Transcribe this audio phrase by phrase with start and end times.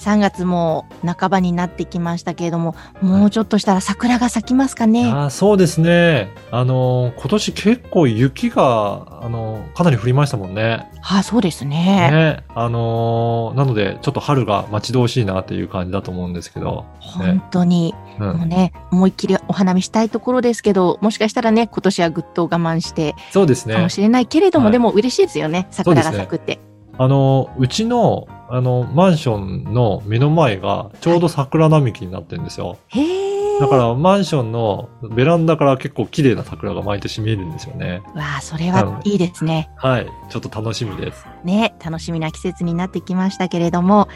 [0.00, 5.10] 3月も半ばになってきましたけれども、もうちょっとしたら桜が咲きますかね。
[5.10, 6.30] あーそうですね。
[6.50, 10.90] あのー今年結構雪が、あのーかなり降りましたもんね。
[11.02, 12.10] あ、そうですね。
[12.10, 12.44] ね。
[12.48, 16.86] あのーなので、ちょっと春が待ち遠しいなっていう感じだと思うんですけど。
[17.00, 18.22] 本当に、う。
[18.22, 23.88] もうんね、思いっきりお花見したいところですけど、もしかしたらね、今年はぐっと我慢してそうですねかも。
[23.88, 26.69] しれないけれども、はいでも嬉しいですよね、桜が咲くって。
[27.02, 32.76] あのーうちの、あの、マンションの目の前がちょうど桜並木になってるんですよ。
[32.88, 33.58] へー。
[33.58, 38.02] だから、マンションのベランダから結構綺麗な桜が毎年見えるんですよね。
[38.14, 39.70] わあ、それはいいですね。
[39.76, 40.06] はい。
[40.28, 41.26] ちょっと楽しみです。
[41.42, 44.08] ね、楽しみな季節になってきましたけれども、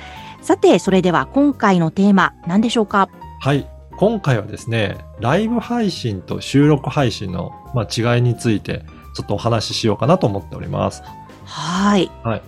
[0.43, 3.09] さて、それでは今回のテーマ、何でしょうか？
[3.41, 3.67] はい。
[3.97, 11.03] 今回はですね、ライブ配信と収録配信の、まあ、違いについて、ちょっとお話ししようかなと思っております。
[11.47, 12.11] はい。
[12.23, 12.43] はい。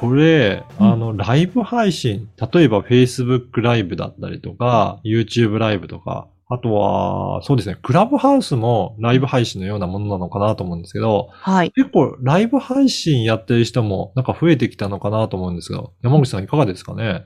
[0.00, 11.70] これ、うんあの、ライブ配信、例えば Facebook ライブだったりとか、YouTube ライブとか、あとは、そうですね、クラブハウスもライブ配信のようなものなのかなと思うんですけど、はい。
[11.70, 17.24] 結構ライブ配信やってる人もなんか増えてきたのかなと思うんですが、山口さんいかがですかね？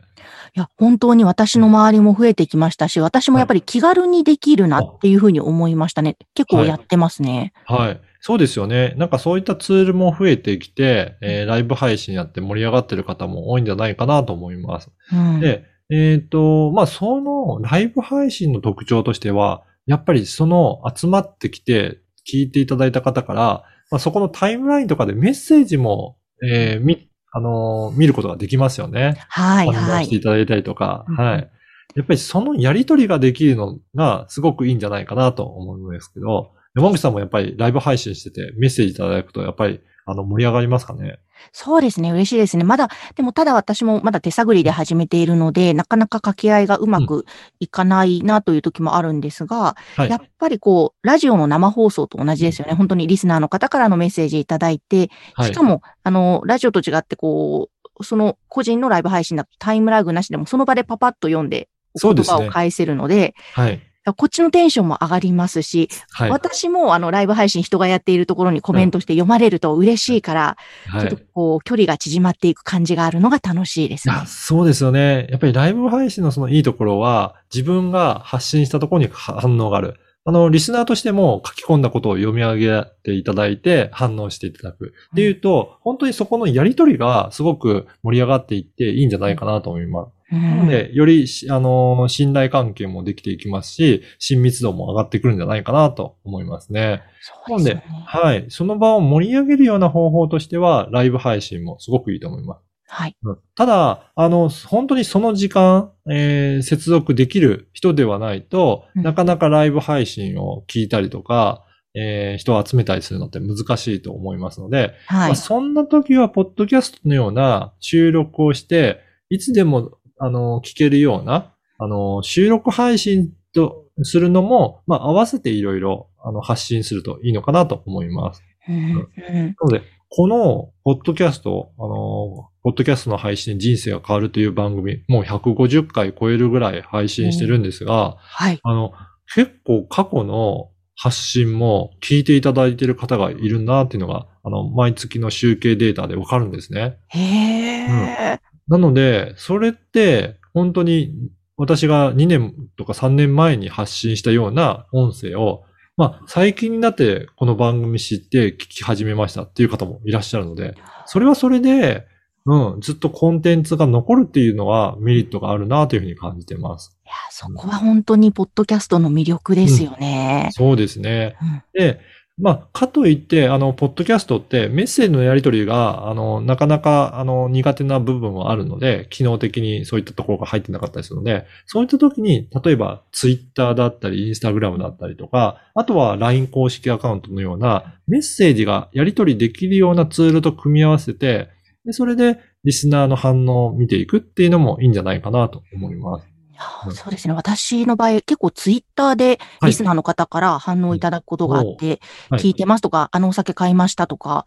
[0.56, 6.17] いや、本当に私の周りも増えてきましたし、私もやっぱり気軽にできるなっていうふうに思いましたね。
[6.34, 7.55] 結構やってますね。
[7.64, 8.00] はい。
[8.27, 8.94] そうですよね。
[8.97, 14.91] なんかそういったツールも増えてきて、えーライブ配信やって盛り上がってる方も多いんじゃないかなと思います。
[15.12, 15.41] うん。
[15.41, 23.42] で、えっ、と、まあ、そのライブ配信の特徴としては、やっぱりその集まってきて聞いていただいた方から、
[23.91, 29.17] まあ、そこのタイムラインとかでメッセージも、えーみ、あのー見ることができますよね。
[29.29, 29.77] はい、はい。
[29.77, 31.51] 反応していただいたりとか、うんはい。
[31.95, 41.18] やっぱりそのやりとりができるのがすごくいいんじゃないかなと思うんですけど、山口さんもやっぱりライブ配信しててメッセージいただくとやっぱりあの盛り上がりますかね？
[41.52, 42.11] そうですね。
[42.12, 42.64] 嬉しいですね。
[42.64, 47.27] まだ、でもただ私もまだ手探りで始めているので、なかなか掛け合いがうまく
[47.58, 52.74] いかないなという時もあるんですが、はいやっぱりこう、ラジオの生放送と同じですよね。
[52.74, 55.48] 本当にリスナーの方からのメッセージいただいて、はい。
[55.48, 61.68] しかも、あの、ラジオと違ってこう、その個人のライブ配信だとタイムラグなしでもその場でパパッと読んで、
[62.01, 63.80] 言葉を返せるので、はい。
[64.13, 66.31] こっちのテンションも上がりますし、はい。
[66.31, 70.57] 私もあのライブ配信人がやっているところにコメントして読まれると嬉しいから、
[70.87, 74.14] はいちょっとこう距離が縮まっていく感じがあるのが楽しいですね。
[74.17, 75.27] あそうですよね。
[75.31, 79.97] やっぱりライブ配信のそのいいところは、自分が発信したところに反応がある。
[80.27, 84.95] あの、リスナーとしても書き込んだことを読み上げていただいて反応していただく。
[85.13, 90.09] っていうと、本当にそこのやりとりがすごく盛り上がっていっていいんじゃないかなと思います。
[90.09, 97.02] うんなので、よりし、あの、信頼関係もできていきますし、親密度も上がってくるんじゃないかなと思いますね。
[97.46, 97.85] そうですよね。
[98.07, 98.46] はい。
[98.48, 102.63] その場を盛り上げるような方法としては、ライブ配信もすごくいいと思います。
[102.86, 103.17] はい。
[103.23, 111.64] うんただ、あの、本当にその時間、えー接続できる人ではないと、うんなかなかライブ配信を聞いたりとか、
[111.95, 115.36] えー人を集めたりするのって難しいと思いますので、はいまあ、。
[115.36, 128.43] そんな時は、ポッドキャストのような収録をして、いつでも、あの、聞けるような、あの、収録配信とするのも、まあ、合わせていろいろ、あの、発信するといいのかなと思います。
[128.69, 138.61] うんうんなので、この、ポッドキャスト、あの、ポッドキャストの配信で人生が変わるという番組、もう150回超えるぐらい配信してるんですが、はい。
[138.62, 138.93] あの、
[139.35, 146.99] 結構過去の発信も聞いていただいている方がいるなっていうのが、あの、毎月の集計データでわかるんですね。
[147.08, 148.41] へえ。
[148.69, 151.12] なので、それって、本当に
[151.56, 155.64] 私が2年とか3年前に発信したような音声を、
[155.96, 160.75] まあ、最近になってこの番組知って聞き始めましたっていう方もいらっしゃるので、
[161.06, 162.06] それはそれで、
[162.46, 166.99] うん、ずっとコンテンツが残るっていうのはメリットがあるなというふうに感じてます。
[167.05, 170.50] いや、そこは本当にポッドキャストの魅力ですよね。
[170.52, 171.37] そうですね。
[171.40, 172.00] うんで、
[172.36, 191.50] まあ、かといって、あの、ポッドキャストってメッセージのやり取りが、あの、なかなか、あの、苦手な部分はあるので、機能的にそういったところが入ってなかったりするので、そういった時に、例えば、ツイッターだったり、インスタグラムだったりとか、あとは LINE 公式アカウントのような、メッセージがやり取りできるようなツールと組み合わせて、
[191.84, 196.33] でそれで、リスナーの反応を見ていくっていうのもいいんじゃないかなと思います。
[196.58, 197.34] あそうですね。
[197.34, 204.44] 私の場合、結構ツイッターでリスナーの方から反応いただくことがあって、はい聞いてますとか、あのお酒買いましたとか、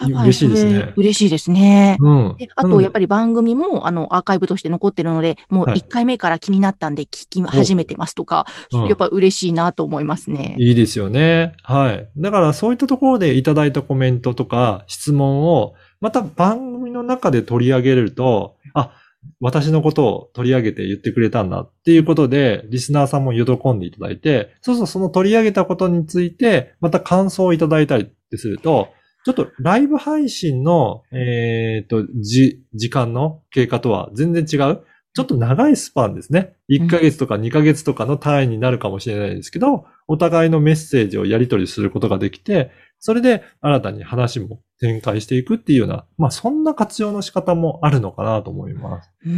[0.00, 1.96] 嬉しいですね嬉しいですね。
[2.00, 2.48] うんで。
[2.56, 10.56] あと、やっぱり番組も、あの、アーカイブとして残ってるので、もうはい1回目から気になったんで聞き始めてますとか、うんやっぱ嬉しいなと思いますね。
[10.58, 11.54] いいですよね。
[11.62, 12.08] はい。
[12.16, 18.90] だからそういったところでいただいたコメントとか質問を、また番組の中で取り上げれると、あ、
[19.40, 28.88] 私のことを取り上げて言ってくれたんだっていうことで、リスナーさんも喜んでいただいて、そうそうその取り上げたことについて、また感想をいただいたりってすると、
[29.24, 34.80] ちょっとライブ配信の、えっ、と、じ、時間の経過とは全然違う。
[35.14, 36.56] ちょっと長いスパンですね。
[36.68, 42.70] 1ヶ月とか2ヶ月とかの単位になるかもしれないですけど、お互いのメッセージをやり取りすることができて、
[43.04, 49.10] それで新たに話も展開していくっていうような、まあそんな活用の仕方もあるのかなと思います。
[49.26, 49.36] うん、う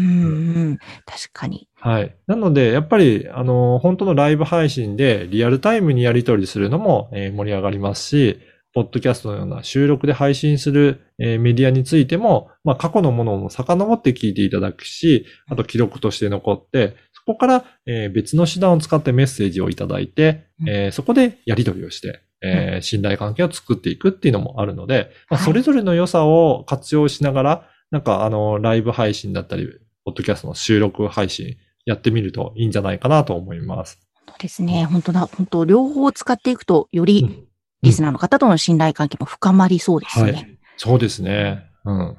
[0.70, 0.78] ん。
[1.04, 1.68] 確かに。
[1.74, 2.14] はい。
[2.28, 8.38] なので、やっぱり、あの、本当のライブ配信でリアルタイムにやり取りするのも、えー盛り上がりますし、
[8.72, 29.68] ポッドキャストのような収録で配信する、えーメディアについても、まあ過去のものも遡って聞いていただくし、あと記録として残って、そこから、えー別の手段を使ってメッセージをいただいて、うんえーそこでやり取りをして、えー信頼関係を作っていくっていうのもあるので、まあ、はいそれぞれの良さを活用しながら、なんかあの、ライブ配信だったり、
[30.04, 34.00] ポッドキャストの収録配信やってみるといいんじゃないかなと思います。
[34.28, 34.84] そうですね。
[34.84, 35.26] 本当だ。
[35.26, 37.46] 本当両方使っていくと、よりうん
[37.82, 40.32] リスナーの方との信頼関係も深まりそうですね。
[40.32, 40.58] はい。
[40.76, 41.70] そうですね。
[41.84, 42.16] うん。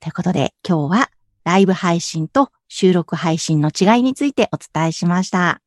[0.00, 1.10] ということで、今日は
[1.44, 5.60] ライブ配信と収録配信の違いについてお伝えしました。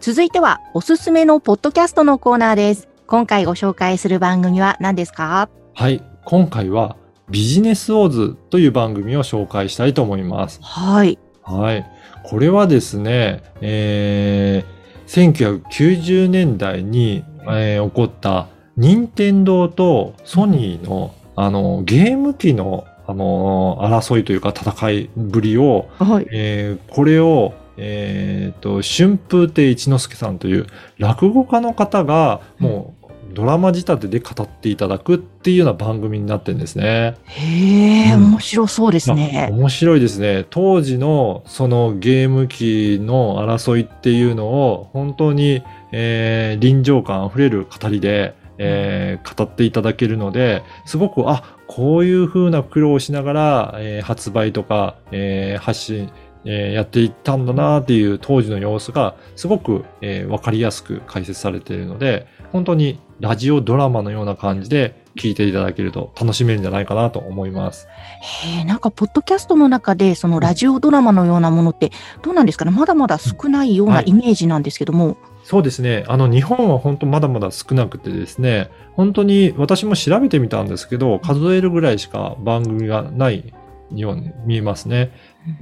[0.00, 2.88] 続いては、おすすめのポッドキャストのコーナーです。
[3.06, 5.48] 今回ご紹介する番組は何ですか？
[5.74, 6.02] はい。
[6.24, 6.96] 今回は
[7.30, 10.60] ビジネスオーズという番組を紹介したいと思います。
[10.62, 11.18] はい。
[11.42, 11.84] はい。
[12.24, 18.46] これはですね、えー、1990年代に、えー起こった
[18.76, 26.26] 任天堂とソニーの、あの、ゲーム機の、あの、争いというか戦いぶりを、はい。
[26.30, 30.66] えーこれを、えーと、春風亭一之輔さんという
[30.98, 37.14] 落語家の方が、もうドラマ仕立てで語っていただくっていうような番組になってるんですね。
[37.24, 39.48] へえ、うん面白そうですあね。
[39.52, 40.46] 面白いですね。
[40.50, 56.10] 当時のそのゲーム機の争いっていうのを本当に、えー臨場感あふれる語りで、えー語っていただけるので、すごく、あ、こういう風な苦労をしながら、えー発売とか、えー発信、
[56.50, 67.86] えーやっていったんだなっていう当時の様子がすごく、えーわかりやすく解説されているので、本当にラジオドラマのような感じで聞いていただけると楽しめるんじゃないかなと思います。
[68.20, 71.90] へえ、なんか、ポッドキャストの中で、そのラジオドラマのようなものって、
[72.22, 75.16] どうなんですかねまだまだ少ないようはないイメージなんですけども。
[75.42, 76.04] そうですね。
[76.08, 83.52] あの、日本は本当まだまだ少なくてですね、本当に私も調べてみたんですけど、数えるぐらいしか番組がない
[83.94, 85.12] ように見えますね。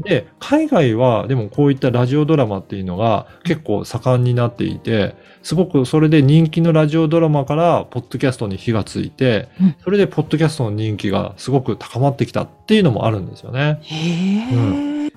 [0.00, 13.78] で、海外はでもこういったラジオドラマっていうのが結構盛んになっていて、すごくそれで人気のラジオドラマからポッドキャストに火がついてうん、それでポッドキャストの人気がすごく高まってきたっていうのもあるんですよね。
[13.82, 15.10] へえ、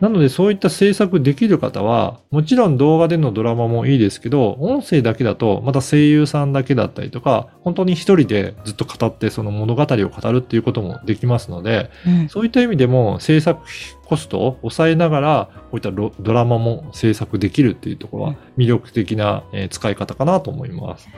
[0.00, 13.62] なのでそういった制作できる方は、もちろん動画でのドラマもいいですけど、音声だけだと、また声優さんだけだったりとか、本当に一人でずっと語ってその物語を語るっていうこともできますので、うんそういった意味でも制作
[14.04, 21.08] コストを抑えながら、こういったロドラマも制作できるっていうところは魅力的なえー使い方かなと思います。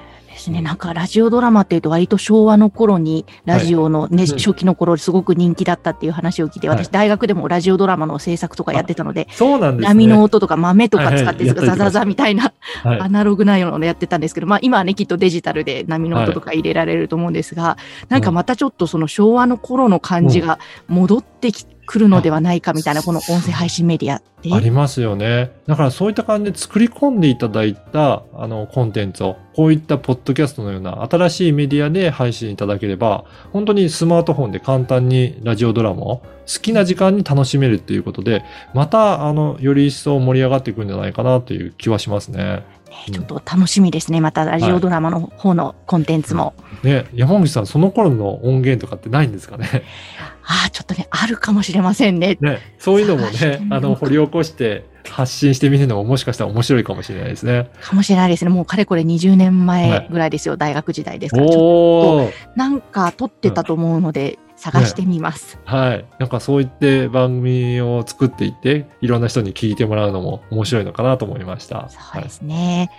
[0.44, 0.60] ですね。
[0.60, 6.78] なんか、ラジオドラマっていうと、割と昭和の頃に、ラジオのね、うん初期の頃、すごく人気だったっていう話を聞いて、はい。
[6.78, 9.88] 私、大学でもラジオドラマの制作とかやってたので、そうなんですね。
[9.88, 11.34] 波の音とか豆とか使って、はい。
[11.36, 13.00] はいやってザザザみたいな、はい。
[13.00, 17.76] アナログなようなのやってたんですけど、まあ今はね、きっとデジタルで波の音とか入れられると思うんですが、
[18.08, 20.58] なんかまたちょっとその昭和の頃の感じが
[20.88, 24.52] 戻ってきくるのではないかみたいな、この音声配信メディアって。
[24.52, 25.52] ありますよね。
[25.66, 42.64] だからそういった感じで作り込んでいただいたあのコンテンツを、こういったポッドキャストのような新しいメディアで配信いただければ、本当にスマートフォンで簡単にラジオドラマを好きな時間に楽しめるっていうことで、またあの、より一層盛り上がっていくんじゃないかなという気はしますね。
[43.12, 44.20] ちょっと楽しみですね。
[44.20, 46.54] またラジオドラマの方のコンテンツも。
[46.82, 49.68] ね、山口さん、その頃の音源とかってないんですかね？
[50.46, 52.36] ああ、ちょっとね、あるかもしれませんね。
[52.40, 57.70] ね、そういうのもねあの、掘り起こして発信してみるのももしかしたら面白いかもしれないですね。
[57.80, 58.50] かもしれないですね。
[58.50, 60.56] もうかれこれ20年前ぐらいですよ。
[60.56, 61.48] 大学時代ですから。
[61.48, 62.30] ちょっ。
[62.30, 65.58] となんか撮ってたと思うので、探してみます。
[65.66, 66.06] はい。
[66.18, 71.90] なんかそういって番組を作っていって、いろんな人に聞いてもらうのも面白いのかなと思いました。
[71.90, 72.90] そうですね。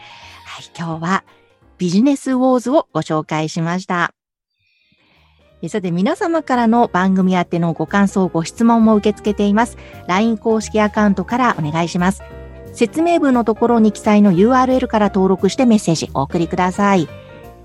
[0.46, 1.24] はい、今日は
[1.80, 4.14] ビジネスウォーズをご紹介しました。
[5.64, 9.78] えさて、皆様からの番組宛てのご感想、ご質問も受け付けています。
[10.08, 12.22] LINE 公式アカウントからお願いします。
[12.74, 17.08] 説明文のところに記載の URL から登録してメッセージお送りください。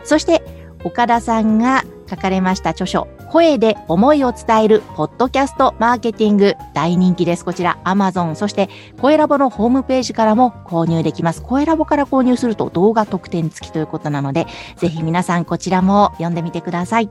[0.05, 0.43] そして、
[0.85, 7.45] 岡田さんが書かれました著書、声で思いを伝えるポッドキャストマーケティング大人気です。
[7.45, 8.69] こちら Amazon、そして
[9.01, 11.41] 声ラボのホームページからも購入できます。
[11.43, 14.47] 声ラボから購入すると動画特典付きということなので、
[14.77, 17.11] ぜひ皆さんこちらも読んでみてください。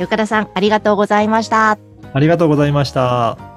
[0.00, 1.78] 岡田さん、ありがとうございました。
[2.12, 3.53] ありがとうございました。